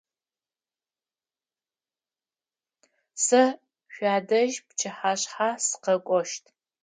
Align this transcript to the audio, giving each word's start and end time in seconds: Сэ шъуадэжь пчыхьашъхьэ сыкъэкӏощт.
Сэ 3.23 3.43
шъуадэжь 3.93 4.57
пчыхьашъхьэ 4.67 5.49
сыкъэкӏощт. 5.67 6.43